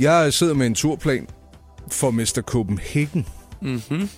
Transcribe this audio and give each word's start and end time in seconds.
Jeg 0.00 0.32
sidder 0.32 0.54
med 0.54 0.66
en 0.66 0.74
turplan 0.74 1.26
for 1.92 2.10
Mr. 2.10 2.40
Copenhagen. 2.46 3.26
Mhm. 3.60 4.08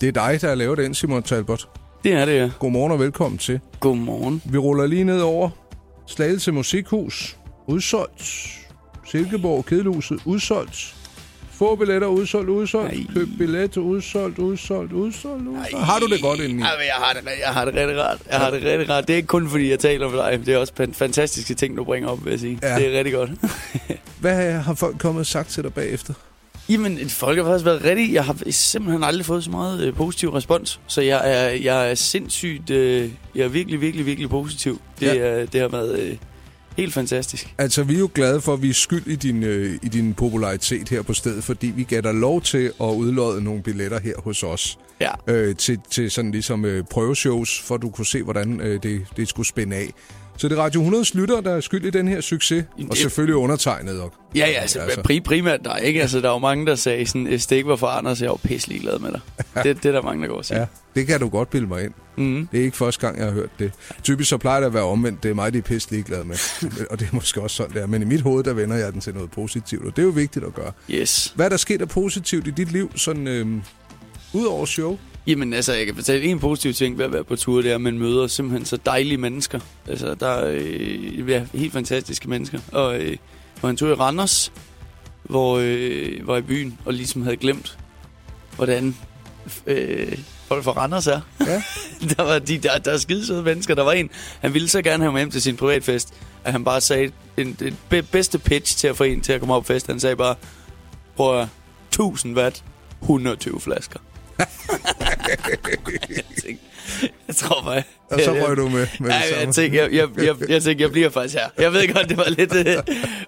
Det 0.00 0.08
er 0.08 0.12
dig, 0.12 0.38
der 0.40 0.48
har 0.48 0.54
lavet 0.54 0.78
den, 0.78 0.94
Simon 0.94 1.22
Talbot. 1.22 1.68
Det 2.04 2.12
er 2.12 2.24
det, 2.24 2.36
ja. 2.36 2.50
Godmorgen 2.58 2.92
og 2.92 2.98
velkommen 3.00 3.38
til. 3.38 3.60
Godmorgen. 3.80 4.42
Vi 4.44 4.58
ruller 4.58 4.86
lige 4.86 5.04
ned 5.04 5.20
over 5.20 5.50
Slagelse 6.06 6.52
Musikhus. 6.52 7.36
Udsolgt. 7.66 8.48
Silkeborg 9.10 9.64
Kedelhuset. 9.66 10.20
Udsolgt. 10.24 10.94
Få 11.50 11.76
billetter 11.76 12.08
udsolgt, 12.08 12.48
udsolgt. 12.48 12.92
Ej. 12.92 13.00
Køb 13.14 13.28
billet, 13.38 13.76
udsolgt, 13.76 14.38
udsolgt, 14.38 14.92
udsolgt, 14.92 15.46
udsolgt. 15.46 15.84
Har 15.84 15.98
du 15.98 16.06
det 16.06 16.22
godt 16.22 16.40
indeni? 16.40 16.60
Ja, 16.62 16.66
jeg 16.68 16.94
har 16.94 17.12
det, 17.12 17.28
jeg 17.46 17.52
har 17.54 17.64
det 17.64 17.74
rigtig 17.74 18.02
rart. 18.02 18.18
Jeg 18.30 18.38
har 18.38 18.50
det 18.50 18.62
rigtig 18.64 18.90
rart. 18.90 19.06
Det 19.08 19.12
er 19.12 19.16
ikke 19.16 19.26
kun 19.26 19.48
fordi, 19.48 19.70
jeg 19.70 19.78
taler 19.78 20.08
med 20.10 20.18
dig. 20.18 20.46
Det 20.46 20.54
er 20.54 20.58
også 20.58 20.72
fan- 20.76 20.94
fantastiske 20.94 21.54
ting, 21.54 21.76
du 21.76 21.84
bringer 21.84 22.08
op, 22.08 22.24
vil 22.24 22.30
jeg 22.30 22.40
sige. 22.40 22.58
Ja. 22.62 22.74
Det 22.78 22.86
er 22.94 22.98
rigtig 22.98 23.14
godt. 23.14 23.30
Hvad 24.20 24.52
har 24.52 24.74
folk 24.74 24.98
kommet 24.98 25.20
og 25.20 25.26
sagt 25.26 25.48
til 25.50 25.62
dig 25.62 25.74
bagefter? 25.74 26.14
Jamen, 26.68 27.08
folk 27.08 27.38
har 27.38 27.44
faktisk 27.44 27.64
været 27.64 27.84
rigtig... 27.84 28.12
Jeg 28.12 28.24
har 28.24 28.36
simpelthen 28.50 29.04
aldrig 29.04 29.26
fået 29.26 29.44
så 29.44 29.50
meget 29.50 29.80
øh, 29.80 29.94
positiv 29.94 30.30
respons. 30.30 30.80
Så 30.86 31.00
jeg 31.00 31.20
er, 31.24 31.48
jeg 31.48 31.90
er 31.90 31.94
sindssygt... 31.94 32.70
Øh, 32.70 33.10
jeg 33.34 33.44
er 33.44 33.48
virkelig, 33.48 33.80
virkelig, 33.80 34.06
virkelig 34.06 34.30
positiv. 34.30 34.80
Det, 35.00 35.06
Ja. 35.06 35.40
øh, 35.42 35.48
det 35.52 35.60
har 35.60 35.68
været 35.68 35.98
øh, 35.98 36.16
helt 36.76 36.94
fantastisk. 36.94 37.54
Altså, 37.58 37.82
vi 37.82 37.94
er 37.94 37.98
jo 37.98 38.10
glade 38.14 38.40
for, 38.40 38.52
at 38.52 38.62
vi 38.62 38.70
er 38.70 38.74
skyld 38.74 39.06
i 39.06 39.16
din, 39.16 39.42
øh, 39.42 39.78
i 39.82 39.88
din 39.88 40.14
popularitet 40.14 40.88
her 40.88 41.02
på 41.02 41.14
stedet, 41.14 41.44
fordi 41.44 41.66
vi 41.66 41.82
gav 41.82 42.00
dig 42.00 42.14
lov 42.14 42.42
til 42.42 42.72
at 42.80 42.86
udlåde 42.86 43.44
nogle 43.44 43.62
billetter 43.62 44.00
her 44.00 44.14
hos 44.18 44.42
os. 44.42 44.78
Ja. 45.00 45.10
øh, 45.26 45.56
til, 45.56 45.78
til 45.90 46.10
sådan 46.10 46.30
ligesom 46.30 46.64
øh, 46.64 46.84
prøveshows, 46.90 47.60
for 47.62 47.74
at 47.74 47.82
du 47.82 47.90
kunne 47.90 48.06
se, 48.06 48.22
hvordan 48.22 48.60
øh, 48.60 48.82
det, 48.82 49.06
det 49.16 49.28
skulle 49.28 49.48
spænde 49.48 49.76
af. 49.76 49.90
Så 50.38 50.48
det 50.48 50.58
er 50.58 50.62
Radio 50.62 50.82
100's 50.90 51.10
lytter, 51.18 51.40
der 51.40 51.54
er 51.56 51.60
skyld 51.60 51.84
i 51.84 51.90
den 51.90 52.08
her 52.08 52.20
succes, 52.20 52.64
Jamen, 52.78 52.90
og 52.90 52.94
det- 52.96 53.02
selvfølgelig 53.02 53.36
undertegnet. 53.36 54.00
Og, 54.00 54.12
Ja, 54.34 54.40
ja, 54.50 54.52
altså, 54.60 54.78
Altså. 54.78 55.02
Pri, 55.02 55.20
primært 55.20 55.60
dig, 55.64 55.80
ikke? 55.82 56.00
Altså, 56.02 56.20
der 56.20 56.28
er 56.28 56.32
jo 56.32 56.38
mange, 56.38 56.66
der 56.66 56.74
sagde 56.74 57.06
sådan, 57.06 57.24
hvis 57.24 57.46
det 57.46 57.56
ikke 57.56 57.68
var 57.68 57.76
for 57.76 57.86
Anders, 57.86 58.22
jeg 58.22 58.30
var 58.30 58.36
pisselig 58.36 58.80
glad 58.80 58.98
med 58.98 59.10
dig. 59.12 59.20
Det, 59.64 59.82
det 59.82 59.88
er 59.88 59.92
der 59.92 60.02
mange, 60.02 60.22
der 60.22 60.28
går 60.28 60.36
og 60.36 60.44
siger. 60.44 60.60
ja, 60.60 60.66
det 60.94 61.06
kan 61.06 61.20
du 61.20 61.28
godt 61.28 61.50
bilde 61.50 61.66
mig 61.66 61.84
ind. 61.84 61.92
Mm. 62.16 62.48
Det 62.52 62.60
er 62.60 62.64
ikke 62.64 62.76
første 62.76 63.00
gang, 63.06 63.18
jeg 63.18 63.26
har 63.26 63.32
hørt 63.32 63.50
det. 63.58 63.72
Typisk 64.02 64.28
så 64.30 64.36
plejer 64.38 64.60
det 64.60 64.66
at 64.66 64.74
være 64.74 64.82
omvendt. 64.82 65.22
Det 65.22 65.30
er 65.30 65.34
mig, 65.34 65.52
de 65.52 65.58
er 65.58 65.62
pisse 65.62 65.90
ligeglade 65.90 66.24
med. 66.24 66.36
og 66.90 67.00
det 67.00 67.06
er 67.06 67.14
måske 67.14 67.40
også 67.40 67.56
sådan, 67.56 67.74
det 67.74 67.82
er. 67.82 67.86
Men 67.86 68.02
i 68.02 68.04
mit 68.04 68.20
hoved, 68.20 68.44
der 68.44 68.52
vender 68.52 68.76
jeg 68.76 68.92
den 68.92 69.00
til 69.00 69.14
noget 69.14 69.30
positivt, 69.30 69.84
og 69.86 69.96
det 69.96 70.02
er 70.02 70.06
jo 70.06 70.12
vigtigt 70.12 70.44
at 70.44 70.54
gøre. 70.54 70.72
Yes. 70.90 71.32
Hvad 71.36 71.46
er 71.46 71.50
der 71.50 71.56
sket 71.56 71.80
af 71.82 71.88
positivt 71.88 72.46
i 72.46 72.50
dit 72.50 72.72
liv, 72.72 72.90
sådan 72.96 73.26
øh, 73.28 73.46
ud 74.32 74.44
over 74.46 74.66
show? 74.66 74.98
Jamen 75.26 75.52
altså, 75.52 75.72
jeg 75.72 75.86
kan 75.86 75.94
fortælle 75.94 76.24
en 76.24 76.38
positiv 76.38 76.72
ting 76.72 76.98
ved 76.98 77.04
at 77.04 77.12
være 77.12 77.24
på 77.24 77.36
tur, 77.36 77.62
det 77.62 77.70
er, 77.70 77.74
at 77.74 77.80
man 77.80 77.98
møder 77.98 78.26
simpelthen 78.26 78.66
så 78.66 78.78
dejlige 78.86 79.18
mennesker. 79.18 79.60
Altså, 79.88 80.14
der 80.14 80.26
er 80.28 80.46
øh, 80.54 81.28
ja, 81.30 81.44
helt 81.54 81.72
fantastiske 81.72 82.30
mennesker. 82.30 82.58
Og 82.72 82.98
øh, 83.00 83.16
var 83.62 83.70
en 83.70 83.76
tur 83.76 83.90
i 83.90 83.94
Randers, 83.94 84.52
hvor 85.22 85.58
øh, 85.62 86.26
var 86.26 86.36
i 86.36 86.42
byen, 86.42 86.78
og 86.84 86.92
ligesom 86.92 87.22
havde 87.22 87.36
glemt, 87.36 87.78
hvordan 88.56 88.96
øh, 89.66 90.18
folk 90.48 90.64
fra 90.64 90.72
Randers 90.72 91.06
er. 91.06 91.20
Ja. 91.40 91.62
der 92.16 92.22
var 92.22 92.38
de, 92.38 92.58
der, 92.58 92.78
der 92.78 92.92
er 92.92 92.98
skide 92.98 93.26
søde 93.26 93.42
mennesker. 93.42 93.74
Der 93.74 93.82
var 93.82 93.92
en, 93.92 94.10
han 94.40 94.54
ville 94.54 94.68
så 94.68 94.82
gerne 94.82 95.02
have 95.02 95.12
mig 95.12 95.20
hjem 95.20 95.30
til 95.30 95.42
sin 95.42 95.56
privatfest, 95.56 96.14
at 96.44 96.52
han 96.52 96.64
bare 96.64 96.80
sagde, 96.80 97.12
den, 97.36 97.56
den 97.60 97.76
be- 97.88 98.02
bedste 98.02 98.38
pitch 98.38 98.76
til 98.78 98.88
at 98.88 98.96
få 98.96 99.04
en 99.04 99.20
til 99.20 99.32
at 99.32 99.40
komme 99.40 99.54
op 99.54 99.62
på 99.62 99.66
fest, 99.66 99.86
han 99.86 100.00
sagde 100.00 100.16
bare, 100.16 100.34
prøv 101.16 101.30
at 101.30 101.36
høre, 101.36 101.48
1000 101.88 102.36
watt, 102.38 102.64
120 103.02 103.60
flasker. 103.60 103.98
jeg, 105.28 106.24
tænkte, 106.42 106.64
jeg 107.28 107.36
tror 107.36 107.62
bare... 107.64 107.82
Og 108.10 108.20
så 108.20 108.32
jeg- 108.34 108.48
røg 108.48 108.56
du 108.56 108.68
med, 108.68 108.86
med 109.00 109.10
Ja, 109.10 109.16
det 109.16 109.36
jeg, 109.36 109.46
jeg, 109.46 109.54
tænkte, 109.54 109.78
jeg, 109.78 109.92
jeg, 109.92 110.08
jeg, 110.24 110.34
jeg 110.50 110.62
tænkte, 110.62 110.82
jeg 110.82 110.90
bliver 110.92 111.10
faktisk 111.10 111.34
her. 111.34 111.48
Jeg 111.58 111.72
ved 111.72 111.94
godt, 111.94 112.08
det 112.08 112.16
var 112.16 112.28
lidt... 112.38 112.54
Øh, 112.54 112.76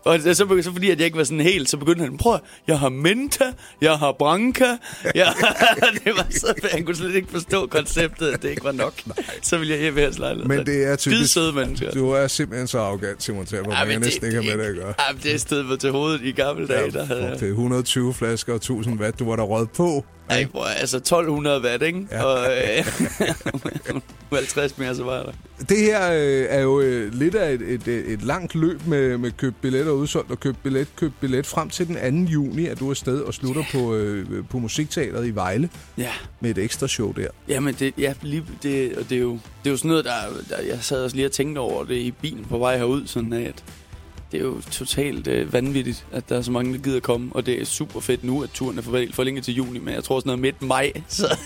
og 0.05 0.21
så, 0.21 0.35
så, 0.35 0.61
så 0.63 0.73
fordi, 0.73 0.91
at 0.91 0.99
jeg 0.99 1.05
ikke 1.05 1.19
var 1.19 1.25
sådan 1.25 1.41
helt, 1.41 1.71
så 1.71 1.77
begyndte 1.77 2.01
han, 2.05 2.17
prøv 2.19 2.39
jeg 2.69 2.79
har 2.79 2.89
menta, 2.89 3.45
jeg 3.83 3.99
har 3.99 4.13
branca. 4.19 4.65
Jeg, 5.15 5.33
det 6.05 6.13
var 6.17 6.27
så, 6.31 6.55
han 6.73 6.85
kunne 6.85 6.97
slet 6.97 7.15
ikke 7.15 7.29
forstå 7.31 7.67
konceptet, 7.67 8.29
at 8.29 8.43
det 8.43 8.51
ikke 8.51 8.65
var 8.65 8.73
nok. 8.73 8.95
Så 9.43 9.59
ville 9.59 9.75
jeg 9.75 9.81
hjem 9.83 9.97
hans 9.97 10.19
lejlighed. 10.19 10.49
Men 10.57 10.67
det 10.67 10.85
er 10.87 10.97
typisk... 10.97 11.33
søde 11.33 11.53
mennesker. 11.53 11.91
Du 11.91 12.11
er 12.11 12.27
simpelthen 12.27 12.67
så 12.67 12.79
arrogant, 12.79 13.23
Simon 13.23 13.47
Talbot. 13.47 13.73
Ja, 13.73 13.79
Ja, 13.79 13.85
men 13.85 13.93
jeg 13.93 14.01
næsten 14.01 14.27
ikke 14.27 14.43
have 14.43 14.57
med 14.57 14.65
det 14.65 14.71
at 14.71 14.77
gøre. 14.77 14.95
Ja, 14.99 15.17
det 15.23 15.35
er 15.35 15.39
stedet 15.39 15.81
til 15.81 15.91
hovedet 15.91 16.21
i 16.25 16.33
gamle 16.33 16.67
dage. 16.69 16.91
der 16.91 17.05
havde 17.05 17.21
Ja, 17.23 17.27
jeg. 17.29 17.41
det 17.41 17.47
er 17.47 17.51
120 17.53 18.15
flasker 18.15 18.53
og 18.53 18.57
1000 18.57 19.01
watt. 19.01 19.19
Du 19.19 19.29
var 19.29 19.37
der 19.37 19.43
rød 19.43 19.67
på. 19.67 20.05
Ej, 20.31 20.47
bror, 20.53 20.65
altså 20.65 20.97
1200 20.97 21.63
watt, 21.63 21.83
ikke? 21.83 22.07
Ja. 22.11 22.25
Og 22.25 22.47
øh, 22.57 22.85
50 24.33 24.79
mere, 24.79 24.95
så 24.95 25.05
var 25.05 25.23
der. 25.23 25.33
Det 25.69 25.79
her 25.79 26.13
øh, 26.13 26.47
er 26.49 26.61
jo 26.61 26.81
øh, 26.81 27.15
lidt 27.15 27.35
af 27.35 27.53
et, 27.53 27.63
et, 27.63 27.89
et, 27.89 28.13
et 28.13 28.23
langt 28.23 28.55
løb 28.55 28.87
med, 28.87 29.19
med 29.19 29.31
køb 29.31 29.55
billetter 29.61 29.93
udsolgt 29.93 30.31
og 30.31 30.41
køb 30.41 30.57
billet, 30.63 30.89
køb 30.97 31.13
billet 31.21 31.47
frem 31.47 31.71
til 31.71 31.87
den 31.87 32.27
2. 32.27 32.31
juni, 32.33 32.67
at 32.67 32.79
du 32.81 32.87
er 32.87 32.91
afsted 32.91 33.21
og 33.21 33.35
slutter 33.35 33.65
på, 33.73 33.95
øh, 33.95 34.27
på 34.51 34.59
Musikteateret 34.59 35.27
i 35.27 35.31
Vejle 35.35 35.71
Ja. 35.99 36.13
med 36.41 36.51
et 36.51 36.59
ekstra 36.59 36.89
show 36.89 37.13
der. 37.13 37.27
Jamen, 37.49 37.75
det, 37.79 37.95
ja, 37.99 38.15
lige, 38.23 38.45
det, 38.63 38.97
og 38.97 39.11
det, 39.11 39.17
er 39.19 39.23
jo, 39.23 39.33
det 39.33 39.67
er 39.67 39.71
jo 39.71 39.77
sådan 39.77 39.89
noget, 39.89 40.05
der, 40.05 40.13
der... 40.49 40.63
Jeg 40.63 40.79
sad 40.81 41.05
også 41.05 41.17
lige 41.17 41.27
og 41.27 41.33
tænkte 41.33 41.59
over 41.59 41.85
det 41.85 41.95
i 41.97 42.11
bilen 42.11 42.45
på 42.45 42.59
vej 42.59 42.77
herud, 42.79 43.07
sådan 43.07 43.33
at 43.33 43.65
det 44.33 44.41
er 44.41 44.45
jo 44.45 44.61
totalt 44.71 45.27
øh, 45.27 45.53
vanvittigt, 45.53 46.07
at 46.13 46.29
der 46.29 46.37
er 46.37 46.43
så 46.43 46.51
mange, 46.51 46.73
der 46.73 46.79
gider 46.79 47.01
komme. 47.01 47.31
Og 47.33 47.47
det 47.47 47.61
er 47.61 47.65
super 47.65 48.01
fedt 48.01 48.25
nu, 48.25 48.43
at 48.43 48.51
turen 48.51 48.79
er 48.79 48.83
forventet 48.83 49.15
forlænget 49.15 49.45
til 49.45 49.55
juni, 49.55 49.79
men 49.79 49.95
jeg 49.95 50.05
tror 50.05 50.21
sådan 50.21 50.29
noget 50.29 50.41
midt 50.41 50.63
maj. 50.63 50.93
Så, 51.09 51.37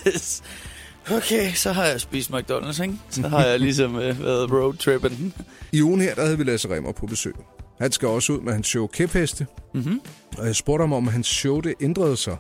okay, 1.11 1.53
så 1.53 1.73
har 1.73 1.85
jeg 1.85 2.01
spist 2.01 2.31
McDonald's, 2.31 2.83
ikke? 2.83 2.95
Så 3.11 3.29
har 3.29 3.45
jeg 3.45 3.61
ligesom 3.61 3.97
øh, 3.97 4.25
været 4.25 4.51
roadtrippen. 4.53 5.35
I 5.73 5.83
ugen 5.83 6.01
her, 6.01 6.15
der 6.15 6.25
havde 6.25 6.39
vi 6.39 6.45
Lasse 6.45 6.75
Remmer 6.75 6.93
på 6.93 7.07
besøg. 7.07 7.35
Han 7.81 7.93
skal 7.93 8.09
også 8.09 8.33
ud 8.33 8.41
med 8.41 8.53
hans 8.53 8.67
show 8.67 8.87
Kæpheste. 8.87 9.47
Mm-hmm. 9.75 10.01
Og 10.39 10.47
jeg 10.47 10.57
spurgte 10.57 10.83
ham, 10.83 10.93
om 10.93 11.09
hans 11.09 11.27
show 11.27 11.61
det 11.61 11.75
ændrede 11.81 12.17
sig 12.17 12.37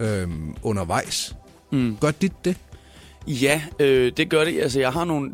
øhm, 0.00 0.54
undervejs. 0.62 1.36
Mm. 1.72 1.96
Gør 2.00 2.10
dit 2.10 2.44
det? 2.44 2.56
Ja, 3.26 3.62
øh, 3.80 4.12
det 4.16 4.28
gør 4.28 4.44
det. 4.44 4.60
Altså, 4.60 4.80
jeg 4.80 4.92
har 4.92 5.04
nogle... 5.04 5.32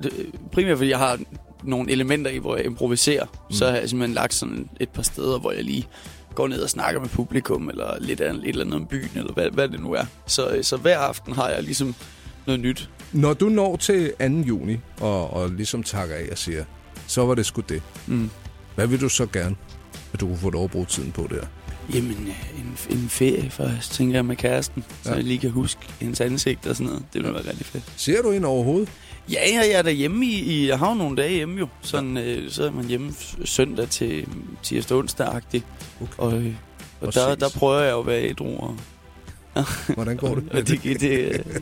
Primært 0.53 0.77
fordi 0.77 0.91
jeg 0.91 0.99
har 0.99 1.19
nogle 1.63 1.91
elementer 1.91 2.31
i, 2.31 2.39
hvor 2.39 2.57
jeg 2.57 2.65
improviserer. 2.65 3.25
Mm. 3.25 3.55
Så 3.55 3.67
har 3.67 3.77
jeg 3.77 3.89
simpelthen 3.89 4.15
lagt 4.15 4.35
sådan 4.35 4.69
et 4.81 4.89
par 4.89 5.03
steder, 5.03 5.39
hvor 5.39 5.53
jeg 5.53 5.65
lige 5.65 5.89
går 6.35 6.49
ned 6.49 6.61
og 6.63 6.71
snakker 6.71 7.01
med 7.01 7.09
publikum, 7.09 7.69
eller 7.69 8.01
lidt 8.01 8.21
af 8.21 8.33
et 8.33 8.41
eller 8.45 8.65
andet 8.65 8.81
om 8.81 8.87
byen, 8.87 9.11
eller 9.15 9.33
hvad, 9.33 9.51
hvad 9.51 9.69
det 9.69 9.81
nu 9.81 9.93
er. 9.93 10.05
Så, 10.27 10.51
øh, 10.51 10.65
så 10.65 10.77
hver 10.77 10.99
aften 10.99 11.33
har 11.33 11.49
jeg 11.49 11.63
ligesom 11.63 11.95
noget 12.47 12.61
nyt. 12.61 12.91
Når 13.13 13.35
du 13.35 13.49
når 13.49 13.77
til 13.77 14.13
2. 14.21 14.25
juni 14.27 14.77
og, 15.01 15.33
og 15.33 15.51
ligesom 15.51 15.83
takker 15.83 16.17
af 16.17 16.29
og 16.31 16.39
siger, 16.39 16.65
så 17.07 17.27
var 17.27 17.35
det 17.35 17.47
sgu 17.47 17.63
det. 17.69 17.83
Mm. 18.07 18.31
Hvad 18.75 18.87
vil 18.87 19.01
du 19.01 19.09
så 19.09 19.27
gerne, 19.27 19.57
at 20.13 20.21
du 20.21 20.27
kunne 20.27 20.39
få 20.39 20.51
lov 20.51 20.65
at 20.65 20.71
bruge 20.71 20.87
tiden 20.87 21.13
på 21.13 21.29
der? 21.31 21.47
Jamen, 21.95 22.11
øh, 22.29 22.61
en, 22.61 22.99
en 22.99 23.09
ferie 23.09 23.51
først, 23.51 23.93
tænker 23.93 24.15
jeg 24.15 24.25
med 24.25 24.37
kæresten, 24.37 24.85
så 25.03 25.11
Ja. 25.11 25.15
jeg 25.15 25.25
lige 25.25 25.39
kan 25.39 25.51
huske 25.51 25.81
hendes 26.01 26.21
ansigt 26.21 26.67
og 26.67 26.77
sådan 26.77 26.87
noget. 26.87 27.03
Det 27.13 27.23
ville 27.23 27.35
være 27.35 27.47
rigtig 27.49 27.67
fedt. 27.67 27.85
Ser 27.97 28.23
du 28.23 28.31
ind 28.31 28.45
overhovedet? 28.45 28.89
Ja, 29.33 29.39
ja, 29.49 29.59
jeg 29.61 29.71
er 29.73 29.83
derhjemme 29.83 30.27
i, 30.27 30.41
i... 30.41 30.69
Jeg 30.69 30.79
har 30.79 30.89
jo 30.89 30.95
nogle 30.95 31.17
dage 31.17 31.35
hjemme 31.35 31.59
jo. 31.59 31.69
Sådan, 31.83 32.17
øh, 32.17 32.51
så 32.51 32.65
er 32.67 32.71
man 32.71 32.85
hjemme 32.85 33.13
søndag 33.45 33.89
til 33.89 34.27
tirsdag 34.63 34.97
onsdag-agtigt. 34.97 35.65
Okay. 36.03 36.13
Og, 36.19 36.33
øh, 36.35 36.55
og 37.01 37.07
Og 37.07 37.15
der, 37.15 37.29
ses. 37.35 37.39
der 37.53 37.59
prøver 37.59 37.81
jeg 37.81 37.93
jo 37.93 38.01
at 38.01 38.07
være 38.07 38.23
ædru. 38.31 38.57
Og, 38.59 38.77
Hvordan 39.95 40.17
går 40.17 40.35
det? 40.35 40.49
og 40.53 40.69
det, 40.69 40.83
det, 40.83 41.01
det 41.01 41.19
øh, 41.55 41.61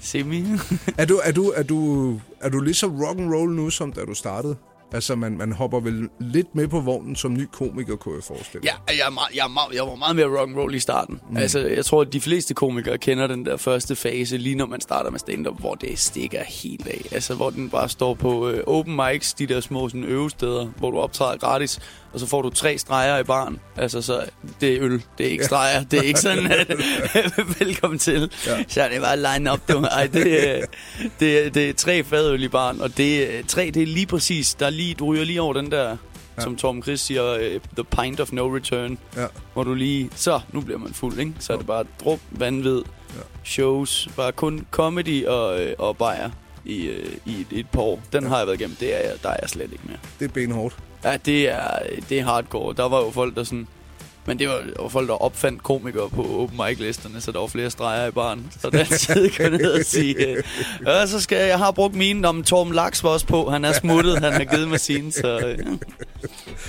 semi. 0.00 0.44
Er 0.98 1.04
du, 1.04 1.20
er 1.24 1.32
du, 1.32 1.52
er 1.56 1.62
du, 1.62 2.20
er 2.40 2.48
du 2.48 2.60
lige 2.60 2.74
så 2.74 2.86
rock 2.86 3.18
and 3.18 3.34
roll 3.34 3.52
nu, 3.52 3.70
som 3.70 3.92
da 3.92 4.00
du 4.04 4.14
startede? 4.14 4.56
Altså, 4.92 5.14
man, 5.16 5.38
man 5.38 5.52
hopper 5.52 5.80
vel 5.80 6.08
lidt 6.20 6.54
med 6.54 6.68
på 6.68 6.80
vognen 6.80 7.16
som 7.16 7.34
ny 7.34 7.46
komiker, 7.52 7.96
kunne 7.96 8.14
jeg 8.14 8.24
forestille 8.24 8.60
mig. 8.62 8.70
Ja, 8.88 8.94
jeg, 8.98 9.06
er 9.06 9.10
meget, 9.10 9.28
jeg, 9.34 9.44
er 9.44 9.48
meget, 9.48 9.74
jeg 9.74 9.82
var 9.86 9.94
meget 9.94 10.16
mere 10.16 10.26
rock 10.40 10.48
and 10.50 10.58
roll 10.58 10.74
i 10.74 10.78
starten. 10.80 11.20
Mm. 11.30 11.36
Altså, 11.36 11.58
jeg 11.60 11.84
tror, 11.84 12.00
at 12.00 12.12
de 12.12 12.20
fleste 12.20 12.54
komikere 12.54 12.98
kender 12.98 13.26
den 13.26 13.46
der 13.46 13.56
første 13.56 13.96
fase, 13.96 14.36
lige 14.36 14.54
når 14.54 14.66
man 14.66 14.80
starter 14.80 15.10
med 15.10 15.18
stand-up, 15.18 15.60
hvor 15.60 15.74
det 15.74 15.98
stikker 15.98 16.42
helt 16.44 16.86
af. 16.86 17.00
Altså, 17.10 17.34
hvor 17.34 17.50
den 17.50 17.70
bare 17.70 17.88
står 17.88 18.14
på 18.14 18.48
øh, 18.48 18.64
open 18.66 18.96
mics, 18.96 19.32
de 19.34 19.46
der 19.46 19.60
små 19.60 19.88
sådan, 19.88 20.04
øvesteder, 20.04 20.66
hvor 20.76 20.90
du 20.90 20.98
optræder 20.98 21.38
gratis, 21.38 21.80
og 22.12 22.20
så 22.20 22.26
får 22.26 22.42
du 22.42 22.50
tre 22.50 22.78
streger 22.78 23.18
i 23.18 23.22
baren. 23.24 23.58
Altså, 23.76 24.02
så 24.02 24.24
det 24.60 24.72
er 24.76 24.78
øl, 24.82 25.02
det 25.18 25.26
er 25.26 25.30
ikke 25.30 25.44
streger. 25.44 25.84
Det 25.84 25.98
er 25.98 26.02
ikke 26.02 26.20
sådan, 26.20 26.46
at 26.52 26.68
velkommen 27.60 27.98
til. 27.98 28.32
Ja. 28.46 28.64
Så 28.68 28.88
det 28.92 29.00
bare 29.02 29.16
line 29.38 29.52
up, 29.52 29.60
du. 29.68 29.78
Ej, 29.80 30.06
det, 30.06 30.48
er- 30.60 30.66
det, 31.20 31.46
er- 31.46 31.50
det 31.50 31.68
er 31.68 31.72
tre 31.74 32.04
fadøl 32.04 32.42
i 32.42 32.48
baren, 32.48 32.80
og 32.80 32.96
det, 32.96 33.38
er- 33.38 33.42
tre, 33.46 33.70
det 33.74 33.82
er 33.82 33.86
lige 33.86 34.06
præcis, 34.06 34.54
der 34.54 34.66
er 34.66 34.70
lige, 34.80 34.94
du 34.94 35.06
ryger 35.06 35.24
lige 35.24 35.42
over 35.42 35.54
den 35.54 35.70
der, 35.70 35.88
ja. 35.88 36.42
som 36.42 36.56
Tom 36.56 36.82
Chris 36.82 37.00
siger, 37.00 37.34
øh, 37.34 37.60
the 37.76 37.84
pint 37.84 38.20
of 38.20 38.32
no 38.32 38.56
return, 38.56 38.98
Ja. 39.16 39.26
hvor 39.52 39.64
du 39.64 39.74
lige, 39.74 40.10
så, 40.14 40.40
nu 40.52 40.60
bliver 40.60 40.78
man 40.78 40.94
fuld, 40.94 41.18
ikke? 41.18 41.32
Så 41.38 41.52
er 41.52 41.56
det 41.56 41.66
bare 41.66 41.84
drup, 42.04 42.20
vanvid, 42.30 42.82
Ja. 43.16 43.20
shows, 43.44 44.08
bare 44.16 44.32
kun 44.32 44.66
comedy 44.70 45.26
og, 45.26 45.60
øh, 45.62 45.74
og 45.78 45.96
bajer 45.96 46.30
i, 46.64 46.86
øh, 46.86 47.12
i 47.26 47.40
et, 47.40 47.46
et 47.58 47.66
par 47.72 47.80
år. 47.82 48.00
Den 48.12 48.26
har 48.26 48.38
jeg 48.38 48.46
været 48.46 48.60
igennem, 48.60 48.76
det 48.80 48.94
er 48.94 49.08
jeg, 49.08 49.16
der 49.22 49.28
er 49.28 49.36
jeg 49.40 49.48
slet 49.50 49.72
ikke 49.72 49.84
mere. 49.86 49.98
Det 50.18 50.24
er 50.24 50.32
benhårdt. 50.32 50.76
Ja, 51.04 51.16
det 51.16 51.48
er, 51.50 51.78
det 52.08 52.18
er 52.18 52.24
hardcore. 52.24 52.74
Der 52.76 52.88
var 52.88 53.00
jo 53.00 53.10
folk, 53.10 53.36
der 53.36 53.44
sådan... 53.44 53.66
Men 54.26 54.38
det 54.38 54.48
var, 54.48 54.62
var 54.80 54.88
folk, 54.88 55.08
der 55.08 55.22
opfandt 55.22 55.62
komikere 55.62 56.10
på 56.10 56.42
open 56.42 56.56
mic-listerne, 56.56 57.20
så 57.20 57.32
der 57.32 57.38
var 57.38 57.46
flere 57.46 57.70
streger 57.70 58.06
i 58.06 58.10
baren. 58.10 58.52
Så 58.60 58.70
den 58.70 58.86
tid 58.86 59.30
kunne 59.36 59.58
ned 59.58 59.72
og 59.72 59.84
sige, 59.84 60.26
øh, 60.26 60.42
ja, 60.86 61.06
så 61.06 61.20
skal 61.20 61.38
jeg, 61.38 61.48
jeg 61.48 61.58
har 61.58 61.70
brugt 61.70 61.94
mine, 61.94 62.28
om 62.28 62.42
Torben 62.42 62.74
Laks 62.74 63.04
var 63.04 63.10
også 63.10 63.26
på. 63.26 63.50
Han 63.50 63.64
er 63.64 63.72
smuttet, 63.72 64.18
han 64.18 64.32
har 64.32 64.44
givet 64.44 64.68
mig 64.68 64.80
sin, 64.80 65.12
så... 65.12 65.38
Øh. 65.38 65.58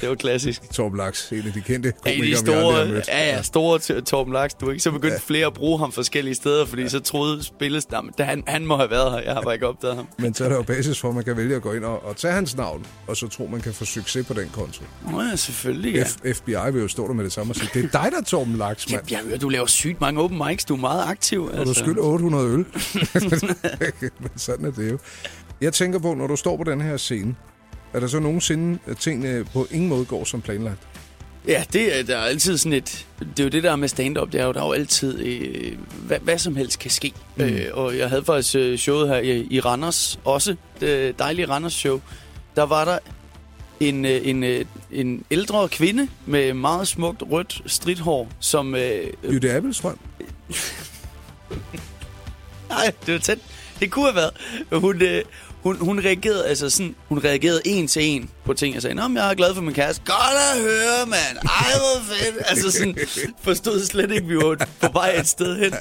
Det 0.02 0.10
var 0.10 0.16
klassisk. 0.16 0.62
Torben 0.74 0.98
Laks, 0.98 1.32
en 1.32 1.38
af 1.48 1.54
de 1.54 1.62
kendte 1.62 1.94
Ja, 2.06 2.12
komikere, 2.12 2.32
de 2.32 2.38
store, 2.38 2.88
vi 2.88 2.94
ja, 3.08 3.36
ja, 3.36 3.42
store 3.42 4.02
Torben 4.02 4.34
Laks. 4.34 4.54
Du 4.54 4.66
er 4.68 4.72
ikke 4.72 4.84
så 4.84 4.92
begyndt 4.92 5.14
ja. 5.14 5.20
flere 5.26 5.48
at 5.48 5.54
bruge 5.54 5.80
ham 5.80 5.92
forskellige 5.92 6.36
steder, 6.36 6.66
fordi 6.66 6.82
ja. 6.82 6.88
så 6.88 7.00
troede 7.00 7.44
spilles, 7.44 7.88
jamen, 7.92 8.14
han, 8.20 8.44
han 8.48 8.66
må 8.66 8.78
have 8.78 8.90
været 8.90 9.12
her. 9.12 9.20
Jeg 9.20 9.34
har 9.34 9.42
bare 9.42 9.54
ikke 9.54 9.68
opdaget 9.68 9.96
ham. 9.96 10.08
Men 10.18 10.34
så 10.34 10.44
er 10.46 10.50
der 10.50 10.56
jo 10.56 10.62
basis 10.64 11.00
for, 11.00 11.10
at 11.10 11.16
man 11.16 11.24
kan 11.24 11.38
vælge 11.38 11.56
at 11.56 11.62
gå 11.62 11.74
ind 11.74 11.84
og, 11.86 12.06
og 12.06 12.18
tage 12.18 12.34
hans 12.34 12.58
navn, 12.58 12.86
og 13.08 13.18
så 13.18 13.28
tro, 13.28 13.48
man 13.52 13.62
kan 13.62 13.74
få 13.74 13.86
succes 13.86 14.28
på 14.28 14.34
den 14.34 14.50
konto. 14.54 14.84
Nå 15.12 15.22
ja, 15.22 15.36
selvfølgelig, 15.36 15.94
ja. 15.94 16.04
F- 16.04 16.34
FBI 16.34 16.72
vil 16.74 16.82
jo 16.82 16.88
stå 16.88 17.08
der 17.08 17.14
med 17.14 17.24
det 17.24 17.32
samme 17.34 17.52
og 17.52 17.56
sige, 17.56 17.70
det 17.74 17.84
er 17.96 18.02
dig, 18.02 18.12
der 18.12 18.18
er 18.18 18.24
Torben 18.24 18.56
Laks, 18.56 18.92
Ja, 18.92 18.96
mand. 18.96 19.12
jeg 19.12 19.20
hører, 19.20 19.38
du 19.38 19.50
laver 19.50 19.66
sygt 19.66 20.02
mange 20.02 20.22
open 20.22 20.42
mics. 20.48 20.66
Du 20.66 20.74
er 20.76 20.80
meget 20.80 21.04
aktiv. 21.08 21.44
altså. 21.48 21.60
Og 21.62 21.66
du 21.68 21.74
skylder 21.74 22.02
800 22.04 22.46
øl. 22.48 22.58
Men 24.20 24.30
sådan 24.36 24.66
er 24.66 24.72
det 24.72 24.92
jo. 24.92 24.98
Jeg 25.62 25.74
tænker 25.74 26.00
på, 26.00 26.14
når 26.14 26.28
du 26.28 26.36
står 26.36 26.58
på 26.58 26.64
den 26.64 26.82
her 26.82 26.98
scene, 26.98 27.36
er 27.94 28.00
der 28.00 28.08
så 28.08 28.20
nogensinde, 28.20 28.80
at 28.88 28.98
tingene 28.98 29.46
på 29.54 29.68
ingen 29.72 29.90
måde 29.90 30.06
går 30.06 30.24
som 30.24 30.42
planlagt? 30.42 30.80
Ja, 31.48 31.64
det 31.74 32.00
er, 32.00 32.04
der 32.04 32.18
er 32.18 32.22
altid 32.22 32.58
sådan 32.58 32.74
et... 32.74 33.08
Det 33.20 33.40
er 33.40 33.44
jo 33.44 33.50
det 33.50 33.64
der 33.64 33.76
med 33.76 33.88
stand-up, 33.88 34.32
det 34.32 34.42
er 34.42 34.46
jo, 34.46 34.52
der 34.52 34.62
er 34.62 34.66
jo 34.66 34.72
altid... 34.72 35.20
Øh, 35.20 35.78
hvad, 36.06 36.20
hvad 36.20 36.38
som 36.38 36.56
helst 36.56 36.80
kan 36.80 36.92
ske. 36.92 37.14
Mm. 37.36 37.44
Øh, 37.44 37.66
og 37.74 37.98
jeg 37.98 38.10
havde 38.10 38.24
faktisk 38.24 38.56
øh, 38.56 38.78
showet 38.78 39.08
her 39.08 39.18
i, 39.18 39.48
i 39.50 39.60
Randers 39.60 40.20
også. 40.26 40.56
Det 40.80 41.20
dejlige 41.20 41.50
Randers 41.50 41.74
show. 41.74 42.02
Der 42.56 42.64
var 42.64 42.86
der 42.86 42.98
en, 43.80 44.06
øh, 44.06 44.28
en, 44.28 44.44
øh, 44.44 44.66
en 44.92 45.26
ældre 45.32 45.70
kvinde 45.70 46.08
med 46.26 46.54
meget 46.54 46.88
smukt 46.88 47.24
rødt 47.32 47.62
stridthår, 47.66 48.30
som... 48.40 48.76
Øh, 48.76 49.08
øh, 49.24 49.34
Jytte 49.34 49.52
Appelstrøm? 49.52 50.00
nej, 52.70 52.92
det 53.06 53.14
var 53.14 53.20
tæt. 53.20 53.40
Det 53.80 53.92
kunne 53.92 54.06
have 54.06 54.16
været. 54.16 54.32
Hun, 54.82 55.02
øh, 55.02 55.24
hun, 55.64 55.76
hun 55.78 56.00
reagerede 56.00 56.48
altså 56.48 56.70
sådan, 56.70 56.96
hun 57.10 57.24
reagerede 57.24 57.62
en 57.66 57.88
til 57.88 58.04
en 58.04 58.30
på 58.46 58.54
ting. 58.54 58.74
Jeg 58.74 58.82
sagde, 58.82 58.96
Nå, 58.96 59.08
men 59.08 59.18
jeg 59.18 59.30
er 59.30 59.34
glad 59.34 59.56
for 59.56 59.62
min 59.62 59.74
kæreste. 59.74 60.04
Godt 60.06 60.38
at 60.56 60.62
høre, 60.62 61.06
mand. 61.06 61.38
Ej, 61.44 61.72
hvor 61.78 62.14
fedt. 62.14 62.36
Altså 62.46 62.72
sådan, 62.72 62.98
forstod 63.44 63.86
slet 63.86 64.12
ikke, 64.12 64.28
vi 64.28 64.36
var 64.36 64.68
på 64.82 64.88
vej 64.94 65.10
et 65.20 65.28
sted 65.28 65.58
hen. 65.60 65.74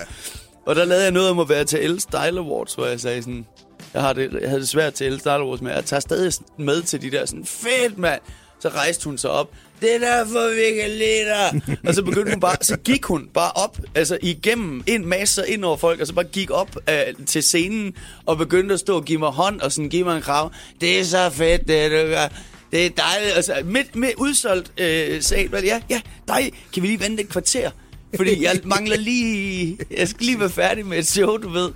Og 0.66 0.76
der 0.76 0.84
lavede 0.84 1.04
jeg 1.04 1.12
noget 1.12 1.30
om 1.30 1.38
at 1.38 1.48
være 1.48 1.64
til 1.64 1.78
Elle 1.84 2.00
Style 2.00 2.38
Awards, 2.38 2.74
hvor 2.74 2.86
jeg 2.86 3.00
sagde 3.00 3.22
sådan, 3.22 3.46
jeg, 3.94 4.02
har 4.02 4.12
det, 4.12 4.32
jeg 4.40 4.48
havde 4.48 4.60
det 4.60 4.68
svært 4.68 4.94
til 4.94 5.06
Elle 5.06 5.20
Style 5.20 5.32
Awards, 5.32 5.60
men 5.60 5.72
jeg 5.72 5.84
tager 5.84 6.00
stadig 6.00 6.32
med 6.58 6.82
til 6.82 7.02
de 7.02 7.10
der 7.10 7.26
sådan, 7.26 7.44
fedt, 7.44 7.98
mand. 7.98 8.20
Så 8.60 8.68
rejste 8.68 9.04
hun 9.04 9.18
sig 9.18 9.30
op. 9.30 9.50
Det 9.80 9.94
er 9.94 9.98
derfor, 9.98 10.54
vi 10.54 10.80
kan 10.80 10.90
lide 10.90 11.24
dig. 11.24 11.78
og 11.86 11.94
så 11.94 12.02
begyndte 12.02 12.30
hun 12.32 12.40
bare, 12.40 12.56
så 12.60 12.76
gik 12.76 13.04
hun 13.04 13.28
bare 13.34 13.50
op, 13.52 13.78
altså 13.94 14.18
igennem 14.22 14.82
en 14.86 15.06
masse 15.06 15.42
ind 15.48 15.64
over 15.64 15.76
folk, 15.76 16.00
og 16.00 16.06
så 16.06 16.14
bare 16.14 16.24
gik 16.24 16.50
op 16.50 16.76
uh, 16.76 17.26
til 17.26 17.42
scenen, 17.42 17.94
og 18.26 18.38
begyndte 18.38 18.74
at 18.74 18.80
stå 18.80 18.96
og 18.96 19.04
give 19.04 19.18
mig 19.18 19.28
hånd, 19.30 19.60
og 19.60 19.72
sådan 19.72 19.88
give 19.90 20.04
mig 20.04 20.16
en 20.16 20.22
krav. 20.22 20.52
Det 20.80 21.00
er 21.00 21.04
så 21.04 21.30
fedt, 21.30 21.68
det 21.68 21.90
du 21.90 21.96
gør. 21.96 22.28
Det 22.72 22.86
er 22.86 22.90
dejligt. 22.90 23.36
Altså, 23.36 23.54
midt, 23.64 23.96
midt 23.96 24.14
udsolgt 24.16 24.72
øh, 24.80 25.22
sal. 25.22 25.52
Vel, 25.52 25.64
Ja, 25.64 25.80
ja, 25.90 26.00
dig. 26.28 26.52
Kan 26.74 26.82
vi 26.82 26.88
lige 26.88 27.00
vente 27.00 27.22
et 27.22 27.28
kvarter? 27.28 27.70
Fordi 28.16 28.44
jeg 28.44 28.60
mangler 28.64 28.96
lige... 28.96 29.78
Jeg 29.96 30.08
skal 30.08 30.26
lige 30.26 30.40
være 30.40 30.50
færdig 30.50 30.86
med 30.86 30.98
et 30.98 31.06
show, 31.06 31.36
du 31.36 31.48
ved. 31.48 31.70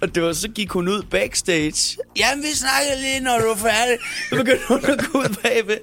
Og 0.00 0.14
det 0.14 0.22
var, 0.22 0.32
så 0.32 0.48
gik 0.48 0.70
hun 0.70 0.88
ud 0.88 1.02
backstage. 1.02 1.96
Jamen, 2.18 2.44
vi 2.44 2.48
snakker 2.54 3.00
lige, 3.00 3.20
når 3.20 3.38
du 3.38 3.44
er 3.44 3.56
færdig. 3.56 3.98
Så 4.28 4.36
begyndte 4.36 4.68
hun 4.68 4.84
at 4.84 4.98
gå 5.12 5.18
ud 5.18 5.36
bagved. 5.42 5.78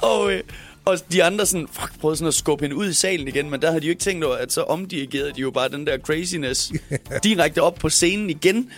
Og, 0.00 0.32
øh, 0.32 0.42
og 0.84 0.98
de 1.12 1.24
andre 1.24 1.46
sådan, 1.46 1.68
fuck, 1.72 2.00
prøvede 2.00 2.16
sådan 2.16 2.28
at 2.28 2.34
skubbe 2.34 2.64
hende 2.64 2.76
ud 2.76 2.88
i 2.88 2.92
salen 2.92 3.28
igen, 3.28 3.50
men 3.50 3.62
der 3.62 3.68
havde 3.68 3.80
de 3.80 3.86
jo 3.86 3.90
ikke 3.90 4.00
tænkt 4.02 4.24
over, 4.24 4.36
at 4.36 4.52
så 4.52 4.62
omdirigerede 4.62 5.32
de 5.32 5.40
jo 5.40 5.50
bare 5.50 5.68
den 5.68 5.86
der 5.86 5.98
craziness 5.98 6.72
direkte 7.24 7.62
op 7.62 7.74
på 7.74 7.88
scenen 7.88 8.30
igen. 8.30 8.70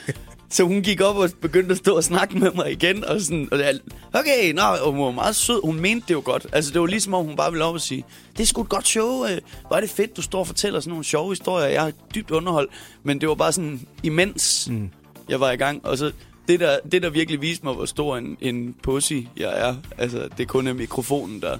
Så 0.51 0.65
hun 0.65 0.83
gik 0.83 1.01
op 1.01 1.17
og 1.17 1.31
begyndte 1.41 1.73
at 1.73 1.79
stå 1.79 1.97
og 1.97 2.05
snakke 2.05 2.39
med 2.39 2.51
mig 2.55 2.73
igen, 2.73 3.05
og 3.05 3.21
sådan, 3.21 3.49
og 3.53 3.59
det 3.59 3.69
er, 3.69 3.73
okay, 4.13 4.53
nå, 4.53 4.63
og 4.63 4.93
hun 4.93 5.05
var 5.05 5.11
meget 5.11 5.37
sød, 5.37 5.61
hun 5.65 5.81
mente 5.81 6.05
det 6.09 6.15
jo 6.15 6.23
godt. 6.25 6.47
Altså, 6.53 6.73
det 6.73 6.81
var 6.81 6.87
ligesom 6.87 7.15
om 7.15 7.25
hun 7.25 7.37
bare 7.37 7.51
ville 7.51 7.65
op 7.65 7.75
og 7.75 7.81
sige, 7.81 8.05
det 8.37 8.43
er 8.43 8.47
sgu 8.47 8.63
et 8.63 8.69
godt 8.69 8.89
show, 8.89 9.25
øh, 9.25 9.39
hvor 9.67 9.77
er 9.77 9.81
det 9.81 9.91
fedt, 9.91 10.17
du 10.17 10.23
står 10.23 10.39
og 10.39 10.47
fortæller 10.47 10.81
sådan 10.81 10.91
nogle 10.91 11.05
sjove 11.05 11.31
historier, 11.31 11.67
jeg 11.67 11.87
er 11.89 11.93
dybt 12.15 12.31
underholdt, 12.31 12.71
men 13.03 13.21
det 13.21 13.29
var 13.29 13.35
bare 13.35 13.53
sådan 13.53 13.81
imens, 14.03 14.69
mm. 14.71 14.91
jeg 15.29 15.41
var 15.41 15.51
i 15.51 15.57
gang, 15.57 15.87
og 15.87 15.99
så 15.99 16.13
det 16.49 16.61
der, 16.61 16.79
det 16.93 17.03
der 17.03 17.11
virkelig 17.11 17.41
viste 17.41 17.65
mig, 17.65 17.75
hvor 17.75 17.85
stor 17.85 18.17
en, 18.17 18.37
en 18.41 18.75
pussy 18.83 19.13
jeg 19.37 19.69
er, 19.69 19.75
altså, 19.99 20.29
det 20.39 20.49
kun 20.49 20.67
er 20.67 20.73
mikrofonen, 20.73 21.41
der, 21.41 21.59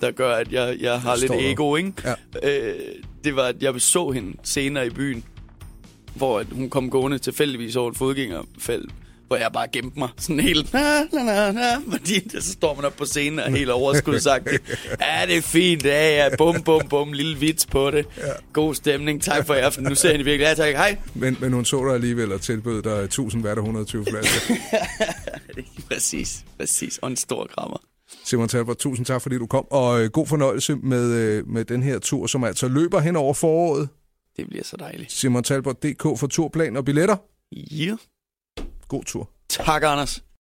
der 0.00 0.10
gør, 0.10 0.34
at 0.34 0.52
jeg, 0.52 0.76
jeg 0.80 1.00
har 1.00 1.16
lidt 1.16 1.32
ego, 1.32 1.76
ikke? 1.76 1.92
Ja. 2.04 2.14
Øh, 2.42 2.74
det 3.24 3.36
var, 3.36 3.42
at 3.42 3.62
jeg 3.62 3.80
så 3.80 4.10
hende 4.10 4.36
senere 4.42 4.86
i 4.86 4.90
byen, 4.90 5.24
hvor 6.14 6.44
hun 6.52 6.70
kom 6.70 6.90
gående 6.90 7.18
tilfældigvis 7.18 7.76
over 7.76 7.90
et 7.90 7.96
fodgængerfelt, 7.96 8.92
hvor 9.26 9.36
jeg 9.36 9.50
bare 9.52 9.68
gemte 9.68 9.98
mig 9.98 10.08
sådan 10.18 10.40
helt, 10.40 10.72
na, 10.72 11.04
na, 11.12 11.22
na, 11.22 11.52
na, 11.52 11.76
fordi 11.90 12.40
så 12.40 12.52
står 12.52 12.74
man 12.74 12.84
op 12.84 12.96
på 12.96 13.04
scenen 13.04 13.38
og 13.38 13.50
helt 13.52 13.70
overskudsagt. 13.70 14.48
Ja, 15.00 15.26
det 15.26 15.36
er 15.36 15.42
fint, 15.42 15.84
ja, 15.84 16.24
ja, 16.24 16.36
bum, 16.36 16.62
bum, 16.62 16.88
bum, 16.88 17.12
lille 17.12 17.38
vits 17.38 17.66
på 17.66 17.90
det. 17.90 18.06
Ja. 18.18 18.22
God 18.52 18.74
stemning, 18.74 19.22
tak 19.22 19.46
for 19.46 19.54
i 19.54 19.58
aften. 19.58 19.84
Nu 19.84 19.94
ser 19.94 20.10
jeg 20.10 20.24
virkelig, 20.24 20.44
ja, 20.44 20.54
tak, 20.54 20.74
hej. 20.74 20.96
Men, 21.14 21.36
men 21.40 21.52
hun 21.52 21.64
så 21.64 21.84
dig 21.84 21.94
alligevel 21.94 22.32
og 22.32 22.40
tilbød 22.40 22.82
dig 22.82 22.98
1000 23.04 23.42
hver 23.42 23.52
120 23.52 24.04
flasker. 24.10 24.54
præcis, 25.90 26.44
præcis, 26.58 26.98
og 26.98 27.10
en 27.10 27.16
stor 27.16 27.46
krammer. 27.56 27.76
Simon 28.24 28.48
Talbot, 28.48 28.76
tusind 28.76 29.06
tak, 29.06 29.22
fordi 29.22 29.38
du 29.38 29.46
kom, 29.46 29.66
og 29.70 30.02
øh, 30.02 30.10
god 30.10 30.26
fornøjelse 30.26 30.76
med, 30.76 31.12
øh, 31.12 31.48
med 31.48 31.64
den 31.64 31.82
her 31.82 31.98
tur, 31.98 32.26
som 32.26 32.44
altså 32.44 32.68
løber 32.68 33.00
hen 33.00 33.16
over 33.16 33.34
foråret. 33.34 33.88
Det 34.36 34.48
bliver 34.48 34.64
så 34.64 34.76
dejligt. 34.76 35.12
Simon 35.12 35.42
Talbot.dk 35.42 36.02
for 36.02 36.26
turplan 36.26 36.76
og 36.76 36.84
billetter. 36.84 37.16
Ja. 37.52 37.96
God 38.88 39.04
tur. 39.04 39.30
Tak, 39.48 39.82
Anders. 39.82 40.24